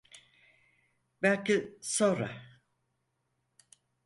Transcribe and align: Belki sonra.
Belki 1.21 1.77
sonra. 1.81 2.55